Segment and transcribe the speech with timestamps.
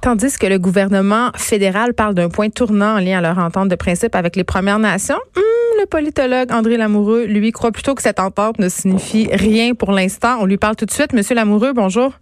[0.00, 3.74] Tandis que le gouvernement fédéral parle d'un point tournant en lien à leur entente de
[3.74, 8.20] principe avec les Premières Nations, hmm, le politologue André Lamoureux, lui, croit plutôt que cette
[8.20, 10.38] entente ne signifie rien pour l'instant.
[10.40, 11.12] On lui parle tout de suite.
[11.12, 12.12] Monsieur Lamoureux, bonjour.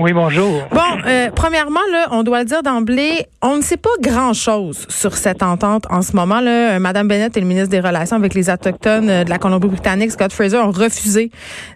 [0.00, 0.66] Oui, bonjour.
[0.72, 5.14] Bon, euh, premièrement, là, on doit le dire d'emblée, on ne sait pas grand-chose sur
[5.14, 6.40] cette entente en ce moment.
[6.40, 6.78] Là.
[6.78, 10.32] Madame Bennett et le ministre des Relations avec les Autochtones euh, de la Colombie-Britannique, Scott
[10.32, 11.30] Fraser, ont refusé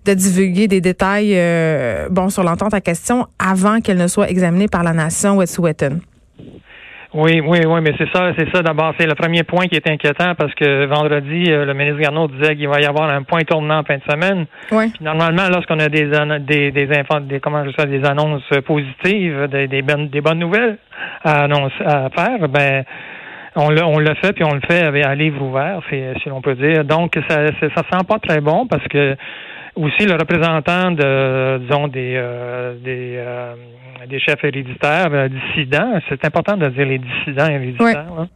[0.07, 4.69] de divulguer des détails euh, bon, sur l'entente à question avant qu'elle ne soit examinée
[4.69, 5.99] par la nation Wet'suwet'en.
[7.15, 9.89] Oui, oui, oui, mais c'est ça, c'est ça d'abord, c'est le premier point qui est
[9.89, 13.43] inquiétant parce que vendredi, euh, le ministre Garneau disait qu'il va y avoir un point
[13.43, 14.47] tournant en fin de semaine.
[14.73, 14.93] Oui.
[15.01, 16.07] normalement, lorsqu'on a des
[16.41, 20.79] des des, des comment je sais, des annonces positives, des des bonnes, des bonnes nouvelles
[21.23, 22.85] à annoncer à faire, ben
[23.55, 26.29] on l'a on l'a fait puis on le fait avec un livre ouvert, si, si
[26.29, 26.85] l'on peut dire.
[26.85, 29.17] Donc ça ça sent pas très bon parce que
[29.77, 33.55] aussi le représentant de disons des euh, des euh,
[34.09, 38.27] des chefs héréditaires euh, dissidents, c'est important de dire les dissidents héréditaires,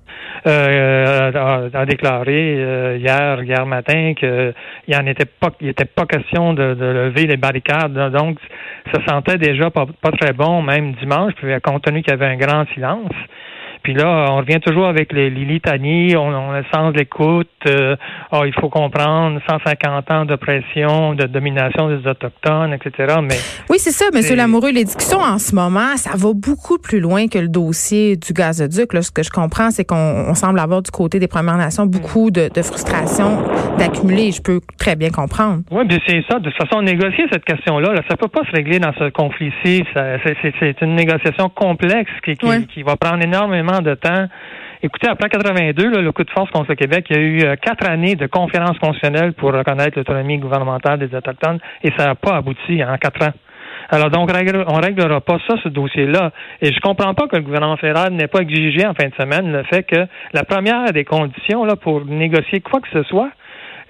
[0.47, 4.55] euh, a, déclaré hier hier matin qu'il
[4.89, 7.93] n'y en était pas il était pas question de, de, lever les barricades.
[8.13, 8.39] Donc
[8.93, 12.27] ça sentait déjà pas, pas très bon même dimanche, puis compte tenu qu'il y avait
[12.27, 13.13] un grand silence.
[13.83, 16.99] Puis là, on revient toujours avec les, les litanies, on, on a le sens de
[16.99, 17.97] l'écoute, euh,
[18.33, 23.17] oh, il faut comprendre 150 ans d'oppression, de domination des Autochtones, etc.
[23.23, 23.37] Mais
[23.71, 24.37] Oui, c'est ça, M.
[24.37, 24.71] Lamoureux.
[24.71, 28.93] Les discussions en ce moment, ça va beaucoup plus loin que le dossier du gazoduc.
[28.93, 32.31] Là, ce que je comprends, c'est qu'on semble avoir du côté des Premières Nations beaucoup
[32.31, 33.43] de, de frustration
[33.79, 34.33] d'accumuler.
[34.33, 35.63] Je peux très bien comprendre.
[35.71, 36.39] Oui, bien c'est ça.
[36.39, 39.85] De toute façon, négocier cette question-là, là, ça peut pas se régler dans ce conflit-ci.
[39.95, 44.27] C'est une négociation complexe qui, qui, qui va prendre énormément de temps.
[44.83, 47.57] Écoutez, après 82, le coup de force contre le Québec, il y a eu euh,
[47.57, 52.37] quatre années de conférences constitutionnelles pour reconnaître l'autonomie gouvernementale des Autochtones et ça n'a pas
[52.37, 53.33] abouti en quatre ans.
[53.91, 56.31] Alors donc, on réglera pas ça, ce dossier-là.
[56.61, 59.51] Et je comprends pas que le gouvernement fédéral n'ait pas exigé en fin de semaine
[59.51, 63.31] le fait que la première des conditions là, pour négocier quoi que ce soit,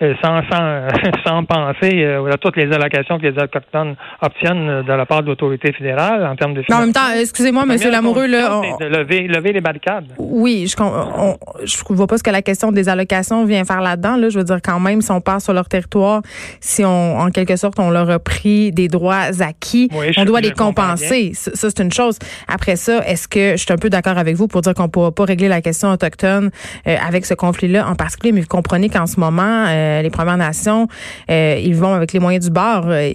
[0.00, 0.88] sans, sans,
[1.26, 5.22] sans penser euh, à toutes les allocations que les Autochtones obtiennent euh, de la part
[5.22, 6.82] de l'autorité fédérale en termes de financement.
[6.82, 7.90] en même temps, excusez-moi, M.
[7.90, 8.60] Lamoureux, là.
[8.80, 10.06] de lever, lever les barricades.
[10.18, 14.16] Oui, je ne vois pas ce que la question des allocations vient faire là-dedans.
[14.16, 14.28] Là.
[14.28, 16.22] Je veux dire, quand même, si on part sur leur territoire,
[16.60, 20.52] si on, en quelque sorte, on leur a pris des droits acquis, on doit les
[20.52, 21.32] compenser.
[21.34, 22.18] Ça, c'est une chose.
[22.46, 24.88] Après ça, est-ce que je suis un peu d'accord avec vous pour dire qu'on ne
[24.88, 26.50] pourra pas régler la question autochtone
[26.84, 30.88] avec ce conflit-là en particulier, mais vous comprenez qu'en ce moment, euh, les Premières Nations,
[31.30, 32.84] euh, ils vont avec les moyens du bord.
[32.86, 33.10] Euh,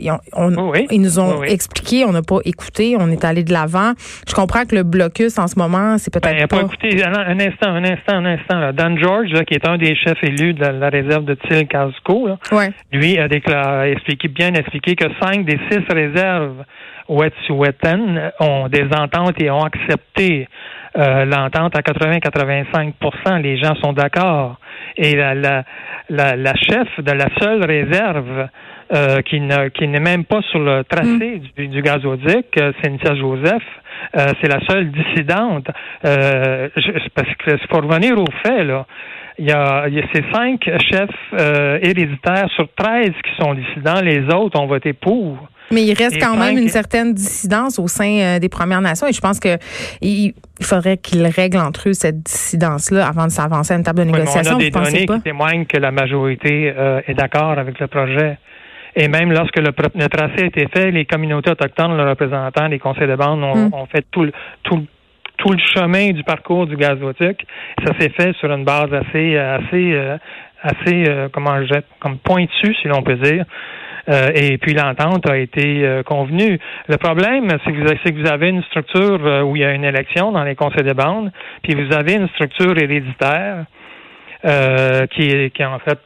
[0.92, 3.94] ils, nous ont expliqué, on n'a pas écouté, on est allé de l'avant.
[4.28, 6.62] Je comprends que le blocus en ce moment, c'est peut-être ben, pas...
[6.62, 7.04] écouté.
[7.04, 8.74] Un, instant, un instant, un instant.
[8.74, 12.30] Dan George, qui est un des chefs élus de la, réserve de Til Casco,
[12.92, 16.64] lui a, déclaré, expliqué, bien expliqué que cinq des six réserves
[17.10, 20.48] Wet'suwet'en ont des ententes et ont accepté
[20.96, 24.58] l'entente à 80-85% Les gens sont d'accord.
[24.96, 25.64] Et la, la,
[26.10, 28.48] la, chef de la seule réserve
[28.94, 31.40] euh, qui ne qui n'est même pas sur le tracé mm.
[31.58, 33.64] du, du, gazoduc, euh, Cynthia Joseph,
[34.16, 35.68] euh, c'est la seule dissidente.
[36.06, 36.70] Euh,
[37.16, 38.86] parce que pour revenir au fait, là,
[39.40, 44.02] il y a, il y a ces cinq chefs héréditaires sur 13 qui sont dissidents,
[44.04, 45.38] les autres ont voté pour.
[45.72, 49.14] Mais il reste quand même une certaine dissidence au sein euh, des Premières Nations et
[49.14, 49.58] je pense que
[50.02, 54.06] il faudrait qu'ils règlent entre eux cette dissidence-là avant de s'avancer à une table de
[54.06, 54.58] négociation.
[54.58, 57.88] Oui, on a des données qui témoignent que la majorité euh, est d'accord avec le
[57.88, 58.38] projet.
[58.96, 59.72] Et même lorsque le,
[60.08, 63.88] tracé a été fait, les communautés autochtones, le représentant, les conseils de bande ont, mm.
[63.92, 64.32] fait tout le,
[64.62, 64.86] tout,
[65.38, 67.48] tout le chemin du parcours du gazotique.
[67.84, 70.18] Ça s'est fait sur une base assez, assez, euh,
[70.62, 73.46] assez, comment je comme pointue, si l'on peut dire.
[74.10, 76.60] Euh, et puis l'entente a été euh, convenue.
[76.88, 80.32] Le problème, c'est que, vous avez une structure euh, où il y a une élection
[80.32, 81.32] dans les conseils de bande,
[81.62, 83.66] puis vous avez une structure héréditaire.
[85.16, 86.04] qui, qui en fait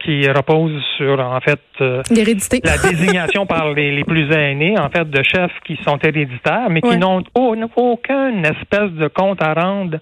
[0.00, 2.02] qui repose sur en fait la
[2.90, 6.96] désignation par les, les, plus aînés en fait de chefs qui sont héréditaires mais qui
[6.98, 9.98] n'ont aucune espèce de compte à rendre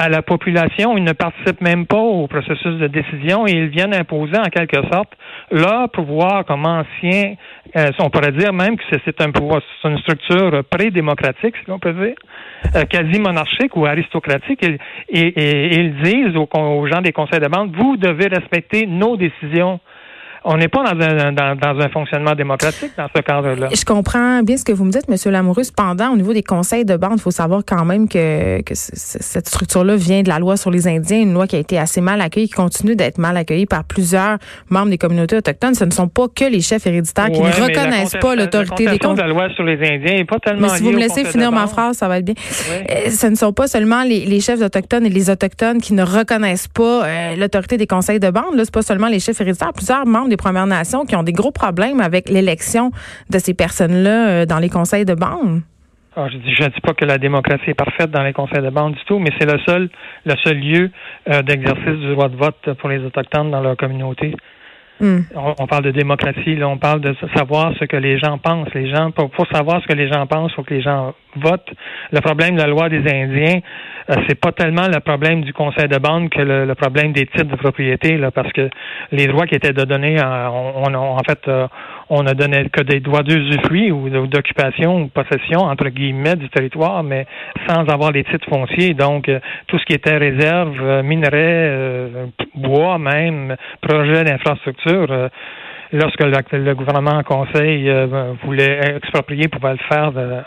[0.00, 0.96] à la population.
[0.96, 4.80] Ils ne participent même pas au processus de décision et ils viennent imposer en quelque
[4.90, 5.12] sorte
[5.50, 7.34] leur pouvoir comme ancien.
[7.76, 11.78] Euh, on pourrait dire même que c'est un pouvoir, c'est une structure pré-démocratique, si l'on
[11.78, 12.14] peut dire,
[12.74, 14.64] euh, quasi monarchique ou aristocratique.
[15.10, 19.80] Et, ils disent aux, aux gens des conseils de bande, vous devez respecter nos décisions
[20.44, 23.68] on n'est pas dans un, dans, un fonctionnement démocratique dans ce cadre-là.
[23.74, 25.32] Je comprends bien ce que vous me dites, M.
[25.32, 25.64] Lamoureux.
[25.64, 29.46] Cependant, au niveau des conseils de bande, il faut savoir quand même que, que cette
[29.46, 32.20] structure-là vient de la loi sur les Indiens, une loi qui a été assez mal
[32.20, 34.38] accueillie, qui continue d'être mal accueillie par plusieurs
[34.70, 35.74] membres des communautés autochtones.
[35.74, 39.20] Ce ne sont pas que les chefs héréditaires qui ne reconnaissent pas l'autorité des de
[39.20, 41.66] la loi sur les Indiens n'est pas tellement Mais si vous me laissez finir ma
[41.66, 42.34] phrase, ça va être bien.
[42.90, 46.02] Euh, ce ne sont pas seulement les, les, chefs autochtones et les autochtones qui ne
[46.02, 48.54] reconnaissent pas euh, l'autorité des conseils de bande.
[48.54, 49.72] Là, c'est pas seulement les chefs héréditaires.
[49.72, 52.90] Plusieurs membres des Premières Nations qui ont des gros problèmes avec l'élection
[53.28, 55.60] de ces personnes-là euh, dans les conseils de bande?
[56.16, 58.94] Ah, je ne dis, pas que la démocratie est parfaite dans les conseils de bande
[58.94, 59.88] du tout, mais c'est le seul,
[60.24, 60.90] le seul lieu
[61.44, 64.34] d'exercice du droit de vote pour les autochtones dans leur communauté.
[65.00, 65.20] Hmm.
[65.34, 68.68] On, parle de démocratie, là, on parle de savoir ce que les gens pensent.
[68.74, 71.72] Les gens, pour, savoir ce que les gens pensent, il faut que les gens votent.
[72.12, 73.60] Le problème de la loi des Indiens,
[74.10, 77.50] euh, c'est pas tellement le problème du conseil de bande que le, problème des titres
[77.50, 78.68] de propriété, là, parce que
[79.10, 81.66] les droits qui étaient donnés, euh, on, en fait, euh,
[82.10, 87.02] on a donné que des droits d'usufruit ou d'occupation ou possession entre guillemets du territoire,
[87.04, 87.26] mais
[87.68, 88.94] sans avoir les titres fonciers.
[88.94, 89.30] Donc,
[89.68, 92.02] tout ce qui était réserve, minerais,
[92.56, 94.89] bois même, projet d'infrastructure
[95.92, 100.40] lorsque le, gouvernement en conseil euh, voulait exproprier, pouvait le faire euh,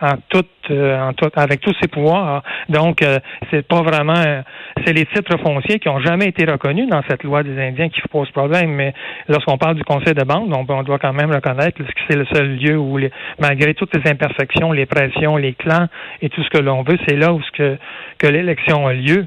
[0.00, 2.42] en tout, avec tous ses pouvoirs.
[2.68, 3.18] Donc, euh,
[3.50, 4.42] c'est pas vraiment,
[4.84, 8.00] c'est les titres fonciers qui ont jamais été reconnus dans cette loi des Indiens qui
[8.10, 8.70] pose problème.
[8.70, 8.94] Mais
[9.28, 12.56] lorsqu'on parle du conseil de banque, on, doit quand même reconnaître que c'est le seul
[12.56, 12.98] lieu où,
[13.38, 15.86] malgré toutes les imperfections, les pressions, les clans
[16.22, 19.26] et tout ce que l'on veut, c'est là où que l'élection a lieu.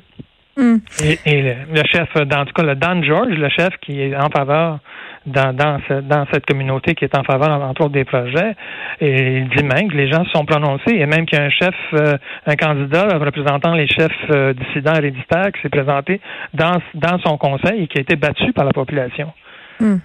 [0.59, 0.79] Hmm.
[1.25, 4.79] Et, le, chef, dans tout cas, le Dan George, le chef qui est en faveur
[5.25, 8.55] dans, dans, dans cette communauté qui est en faveur, entre autres, des projets.
[8.99, 11.45] Et il dit même que les gens se sont prononcés et même qu'il y a
[11.45, 16.19] un chef, euh, un candidat représentant les chefs euh, dissidents héréditaires qui s'est présenté
[16.53, 19.31] dans, dans son conseil et qui a été battu par la population.
[19.79, 19.99] Hmm.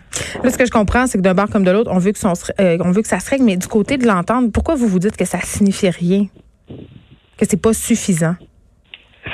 [0.45, 2.19] Là, ce que je comprends, c'est que d'un bord comme de l'autre, on veut que
[2.61, 5.01] euh, on veut que ça se règle, mais du côté de l'entente, pourquoi vous vous
[5.01, 6.27] dites que ça signifie rien,
[6.69, 8.37] que c'est pas suffisant?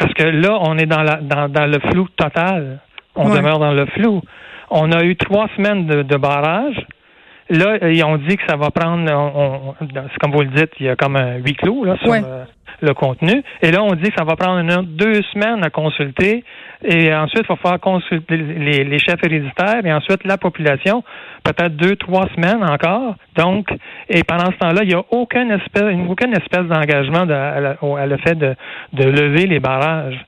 [0.01, 2.79] Parce que là, on est dans, la, dans, dans le flou total.
[3.15, 4.23] On demeure dans le flou.
[4.71, 6.87] On a eu trois semaines de, barrage.
[7.51, 9.75] Là, ils ont dit que ça va prendre, on,
[10.21, 12.15] comme vous le dites, il y a comme un huis clos là, sur
[12.81, 13.43] le, contenu.
[13.61, 16.45] Et là, on dit que ça va prendre deux semaines à consulter.
[16.85, 21.03] Et ensuite, il va falloir consulter les, chefs héréditaires et ensuite la population,
[21.43, 23.17] peut-être deux, trois semaines encore.
[23.37, 23.69] Donc,
[24.09, 28.37] et pendant ce temps-là, il n'y a aucune espèce, aucune espèce d'engagement à, le fait
[28.37, 28.55] de,
[28.93, 30.25] de lever les barrages.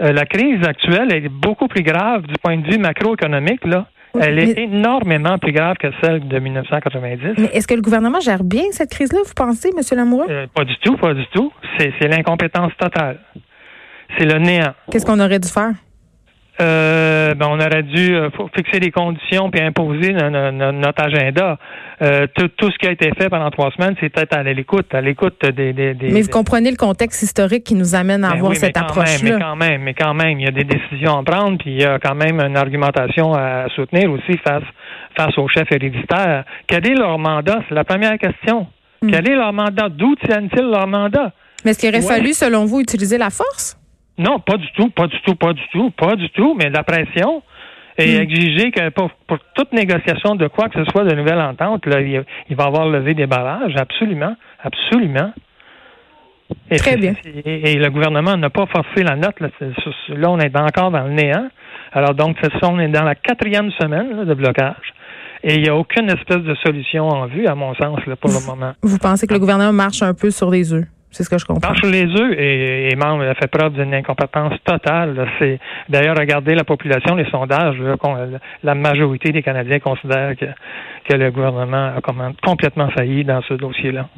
[0.00, 3.86] Euh, la crise actuelle est beaucoup plus grave du point de vue macroéconomique, là.
[4.20, 7.34] Elle est énormément plus grave que celle de 1990.
[7.38, 9.96] Mais est-ce que le gouvernement gère bien cette crise-là, vous pensez, M.
[9.96, 10.26] Lamoureux?
[10.28, 11.52] Euh, pas du tout, pas du tout.
[11.78, 13.20] C'est l'incompétence totale.
[14.18, 14.74] C'est le néant.
[14.90, 15.72] Qu'est-ce qu'on aurait dû faire?
[16.60, 21.58] Euh, ben, on aurait dû euh, fixer des conditions puis imposer notre agenda.
[22.02, 25.00] Euh, tout, ce qui a été fait pendant trois semaines, c'est peut-être à l'écoute, à
[25.00, 28.54] l'écoute des, des, Mais vous comprenez le contexte historique qui nous amène à ben avoir
[28.54, 29.38] cette approche-là.
[29.38, 31.80] Mais quand même, mais quand même, il y a des décisions à prendre, puis il
[31.80, 34.64] y a quand même une argumentation à soutenir aussi face
[35.16, 36.44] face aux chefs héréditaires.
[36.66, 37.60] Quel est leur mandat?
[37.68, 38.66] C'est la première question.
[39.00, 39.10] Hmm.
[39.10, 39.88] Quel est leur mandat?
[39.88, 41.32] D'où tiennent-ils leur mandat?
[41.64, 43.76] Mais est-ce qu'il aurait fallu, selon vous, utiliser la force?
[44.22, 46.82] Non, pas du tout, pas du tout, pas du tout, pas du tout, mais la
[46.82, 47.42] pression
[47.98, 48.22] et hmm.
[48.22, 49.10] exiger que pour,
[49.54, 53.14] toute négociation de quoi que ce soit de nouvelle entente, là, il, va avoir levé
[53.14, 55.32] des barrages, absolument, absolument.
[56.70, 57.14] Et Très bien.
[57.44, 59.40] Et, le gouvernement n'a pas forcé la note.
[59.40, 59.48] Là,
[60.08, 61.48] là, on est encore dans le néant.
[61.92, 64.92] Alors donc, on est dans la quatrième semaine de blocage.
[65.44, 68.30] Et il n'y a aucune espèce de solution en vue, à mon sens, là, pour
[68.30, 68.72] le moment.
[68.82, 70.86] Vous pensez que le gouvernement marche un peu sur des œufs?
[71.12, 71.68] C'est ce que je comprends.
[71.68, 75.28] Marche les œufs et, et membre a fait preuve d'une incompétence totale.
[75.38, 77.76] C'est d'ailleurs regardez la population, les sondages,
[78.62, 80.46] la majorité des Canadiens considèrent que,
[81.08, 82.00] que le gouvernement a
[82.42, 84.08] complètement failli dans ce dossier-là.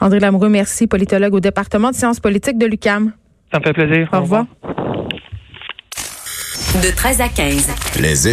[0.00, 3.12] André Lamoureux, merci, politologue au département de sciences politiques de l'UCAM.
[3.52, 4.08] Ça me fait plaisir.
[4.12, 4.46] Au, revoir.
[6.74, 8.00] De 13 à 15.
[8.00, 8.28] Les